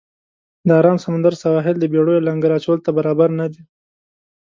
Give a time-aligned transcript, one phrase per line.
[0.67, 3.61] د آرام سمندر سواحل د بېړیو لنګر اچولو ته برابر نه دی.